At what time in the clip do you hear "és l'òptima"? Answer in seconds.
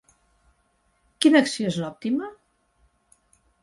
1.75-2.35